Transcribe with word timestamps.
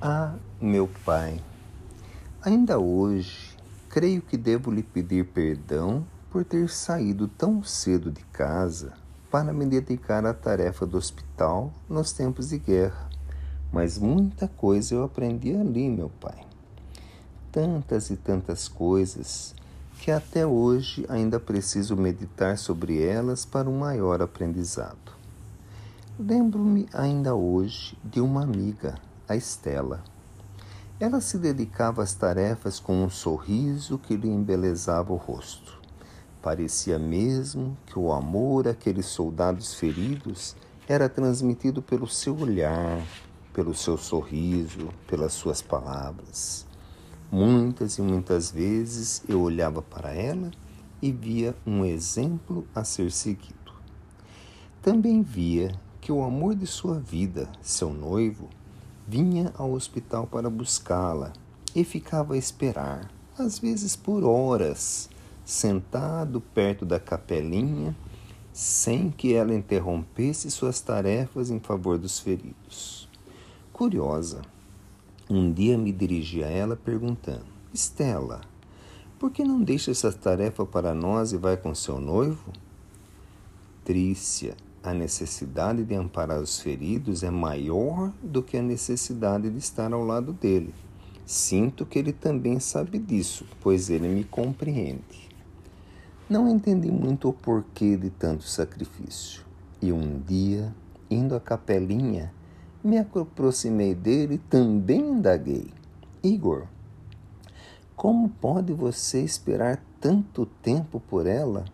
Ah, 0.00 0.36
meu 0.60 0.88
Pai, 1.04 1.42
ainda 2.40 2.78
hoje 2.78 3.56
creio 3.88 4.22
que 4.22 4.36
devo 4.36 4.70
lhe 4.70 4.84
pedir 4.84 5.26
perdão 5.26 6.06
por 6.30 6.44
ter 6.44 6.68
saído 6.70 7.26
tão 7.26 7.64
cedo 7.64 8.08
de 8.08 8.22
casa 8.26 8.92
para 9.28 9.52
me 9.52 9.66
dedicar 9.66 10.24
à 10.24 10.32
tarefa 10.32 10.86
do 10.86 10.96
hospital 10.96 11.72
nos 11.88 12.12
tempos 12.12 12.50
de 12.50 12.58
guerra. 12.58 13.10
Mas 13.72 13.98
muita 13.98 14.46
coisa 14.46 14.94
eu 14.94 15.02
aprendi 15.02 15.52
ali, 15.56 15.90
meu 15.90 16.10
Pai. 16.20 16.46
Tantas 17.50 18.08
e 18.08 18.16
tantas 18.16 18.68
coisas 18.68 19.52
que 19.98 20.12
até 20.12 20.46
hoje 20.46 21.04
ainda 21.08 21.40
preciso 21.40 21.96
meditar 21.96 22.56
sobre 22.56 23.02
elas 23.02 23.44
para 23.44 23.68
um 23.68 23.80
maior 23.80 24.22
aprendizado. 24.22 25.12
Lembro-me 26.16 26.88
ainda 26.92 27.34
hoje 27.34 27.98
de 28.04 28.20
uma 28.20 28.44
amiga 28.44 29.07
a 29.28 29.36
Estela. 29.36 30.02
Ela 30.98 31.20
se 31.20 31.38
dedicava 31.38 32.02
às 32.02 32.14
tarefas 32.14 32.80
com 32.80 33.04
um 33.04 33.10
sorriso 33.10 33.98
que 33.98 34.16
lhe 34.16 34.28
embelezava 34.28 35.12
o 35.12 35.16
rosto. 35.16 35.78
Parecia 36.42 36.98
mesmo 36.98 37.76
que 37.86 37.98
o 37.98 38.12
amor 38.12 38.66
àqueles 38.66 39.06
soldados 39.06 39.74
feridos 39.74 40.56
era 40.88 41.08
transmitido 41.08 41.82
pelo 41.82 42.08
seu 42.08 42.36
olhar, 42.38 43.00
pelo 43.52 43.74
seu 43.74 43.98
sorriso, 43.98 44.88
pelas 45.06 45.32
suas 45.34 45.60
palavras. 45.60 46.66
Muitas 47.30 47.98
e 47.98 48.02
muitas 48.02 48.50
vezes 48.50 49.22
eu 49.28 49.42
olhava 49.42 49.82
para 49.82 50.14
ela 50.14 50.50
e 51.02 51.12
via 51.12 51.54
um 51.66 51.84
exemplo 51.84 52.66
a 52.74 52.82
ser 52.82 53.12
seguido. 53.12 53.72
Também 54.80 55.22
via 55.22 55.78
que 56.00 56.10
o 56.10 56.22
amor 56.22 56.54
de 56.54 56.66
sua 56.66 56.98
vida, 56.98 57.48
seu 57.60 57.92
noivo, 57.92 58.48
vinha 59.08 59.50
ao 59.56 59.72
hospital 59.72 60.26
para 60.26 60.50
buscá-la 60.50 61.32
e 61.74 61.82
ficava 61.82 62.34
a 62.34 62.36
esperar, 62.36 63.10
às 63.38 63.58
vezes 63.58 63.96
por 63.96 64.22
horas, 64.22 65.08
sentado 65.46 66.42
perto 66.42 66.84
da 66.84 67.00
capelinha, 67.00 67.96
sem 68.52 69.10
que 69.10 69.32
ela 69.32 69.54
interrompesse 69.54 70.50
suas 70.50 70.80
tarefas 70.82 71.48
em 71.48 71.58
favor 71.58 71.96
dos 71.96 72.20
feridos. 72.20 73.08
Curiosa, 73.72 74.42
um 75.30 75.50
dia 75.50 75.78
me 75.78 75.90
dirigi 75.90 76.44
a 76.44 76.48
ela 76.48 76.76
perguntando: 76.76 77.46
Estela, 77.72 78.42
por 79.18 79.30
que 79.30 79.42
não 79.42 79.62
deixa 79.62 79.90
essa 79.90 80.12
tarefa 80.12 80.66
para 80.66 80.92
nós 80.92 81.32
e 81.32 81.38
vai 81.38 81.56
com 81.56 81.74
seu 81.74 81.98
noivo? 81.98 82.52
Trícia, 83.84 84.54
a 84.88 84.94
necessidade 84.94 85.84
de 85.84 85.94
amparar 85.94 86.40
os 86.40 86.60
feridos 86.60 87.22
é 87.22 87.30
maior 87.30 88.12
do 88.22 88.42
que 88.42 88.56
a 88.56 88.62
necessidade 88.62 89.50
de 89.50 89.58
estar 89.58 89.92
ao 89.92 90.02
lado 90.02 90.32
dele. 90.32 90.74
Sinto 91.26 91.84
que 91.84 91.98
ele 91.98 92.12
também 92.12 92.58
sabe 92.58 92.98
disso, 92.98 93.44
pois 93.60 93.90
ele 93.90 94.08
me 94.08 94.24
compreende. 94.24 95.28
Não 96.28 96.48
entendi 96.48 96.90
muito 96.90 97.28
o 97.28 97.32
porquê 97.32 97.96
de 97.96 98.08
tanto 98.08 98.44
sacrifício. 98.44 99.42
E 99.80 99.92
um 99.92 100.20
dia, 100.20 100.74
indo 101.10 101.34
à 101.34 101.40
capelinha, 101.40 102.32
me 102.82 102.96
aproximei 102.96 103.94
dele 103.94 104.34
e 104.34 104.38
também 104.38 105.00
indaguei: 105.00 105.68
Igor, 106.22 106.66
como 107.94 108.28
pode 108.28 108.72
você 108.72 109.22
esperar 109.22 109.82
tanto 110.00 110.46
tempo 110.46 110.98
por 110.98 111.26
ela? 111.26 111.64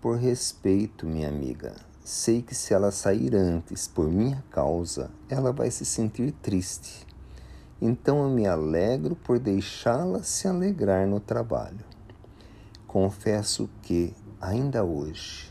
Por 0.00 0.16
respeito, 0.16 1.04
minha 1.04 1.28
amiga, 1.28 1.74
sei 2.04 2.42
que 2.42 2.54
se 2.54 2.74
ela 2.74 2.90
sair 2.90 3.34
antes 3.34 3.86
por 3.86 4.10
minha 4.10 4.42
causa, 4.50 5.10
ela 5.28 5.52
vai 5.52 5.70
se 5.70 5.84
sentir 5.84 6.32
triste. 6.42 7.06
Então 7.80 8.22
eu 8.22 8.28
me 8.28 8.46
alegro 8.46 9.16
por 9.16 9.38
deixá-la 9.38 10.22
se 10.22 10.46
alegrar 10.46 11.06
no 11.06 11.20
trabalho. 11.20 11.84
Confesso 12.86 13.70
que, 13.82 14.14
ainda 14.40 14.84
hoje, 14.84 15.50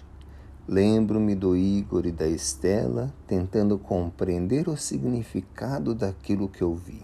lembro-me 0.68 1.34
do 1.34 1.56
Igor 1.56 2.06
e 2.06 2.12
da 2.12 2.28
Estela 2.28 3.14
tentando 3.26 3.80
compreender 3.80 4.68
o 4.68 4.78
significado 4.78 5.96
daquilo 5.96 6.50
que 6.50 6.62
eu 6.62 6.76
vi. 6.76 7.04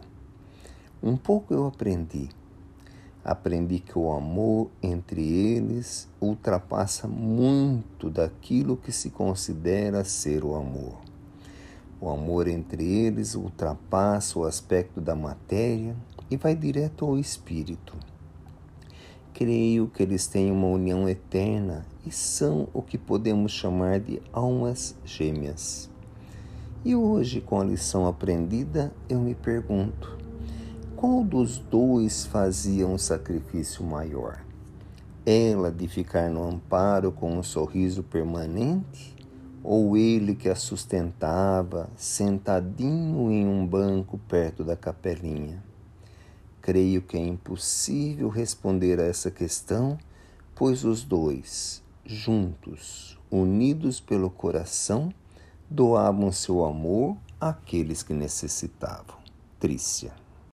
Um 1.01 1.15
pouco 1.15 1.53
eu 1.53 1.65
aprendi 1.65 2.29
aprendi 3.25 3.79
que 3.79 3.97
o 3.97 4.11
amor 4.11 4.69
entre 4.83 5.27
eles 5.27 6.07
ultrapassa 6.21 7.07
muito 7.07 8.07
daquilo 8.07 8.77
que 8.77 8.91
se 8.91 9.09
considera 9.09 10.03
ser 10.03 10.45
o 10.45 10.53
amor. 10.53 11.01
O 11.99 12.07
amor 12.07 12.47
entre 12.47 12.85
eles 12.85 13.33
ultrapassa 13.33 14.37
o 14.37 14.45
aspecto 14.45 15.01
da 15.01 15.15
matéria 15.15 15.95
e 16.29 16.37
vai 16.37 16.55
direto 16.55 17.03
ao 17.03 17.17
espírito. 17.17 17.97
Creio 19.33 19.87
que 19.87 20.03
eles 20.03 20.27
têm 20.27 20.51
uma 20.51 20.67
união 20.67 21.09
eterna 21.09 21.83
e 22.05 22.11
são 22.11 22.67
o 22.73 22.81
que 22.81 22.97
podemos 22.97 23.51
chamar 23.51 23.99
de 23.99 24.21
almas 24.31 24.95
gêmeas. 25.03 25.89
E 26.85 26.95
hoje, 26.95 27.41
com 27.41 27.59
a 27.59 27.63
lição 27.63 28.05
aprendida, 28.05 28.93
eu 29.09 29.19
me 29.19 29.33
pergunto: 29.33 30.15
qual 31.05 31.23
dos 31.23 31.59
dois 31.59 32.25
fazia 32.25 32.87
um 32.87 32.97
sacrifício 32.97 33.85
maior? 33.85 34.43
Ela 35.23 35.71
de 35.71 35.87
ficar 35.87 36.31
no 36.31 36.43
amparo 36.43 37.11
com 37.11 37.37
um 37.37 37.43
sorriso 37.43 38.01
permanente? 38.01 39.15
Ou 39.63 39.95
ele 39.95 40.33
que 40.33 40.49
a 40.49 40.55
sustentava, 40.55 41.91
sentadinho 41.95 43.29
em 43.29 43.47
um 43.47 43.67
banco 43.67 44.17
perto 44.17 44.63
da 44.63 44.75
capelinha? 44.75 45.63
Creio 46.59 47.03
que 47.03 47.15
é 47.15 47.19
impossível 47.23 48.27
responder 48.27 48.99
a 48.99 49.03
essa 49.03 49.29
questão, 49.29 49.99
pois 50.55 50.83
os 50.83 51.03
dois, 51.03 51.83
juntos, 52.03 53.15
unidos 53.29 53.99
pelo 53.99 54.31
coração, 54.31 55.13
doavam 55.69 56.31
seu 56.31 56.65
amor 56.65 57.15
àqueles 57.39 58.01
que 58.01 58.15
necessitavam. 58.15 59.17
Trícia. 59.59 60.24